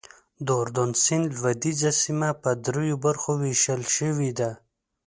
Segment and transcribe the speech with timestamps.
[0.45, 4.51] د اردن سیند لوېدیځه سیمه په دریو برخو ویشل شوې ده.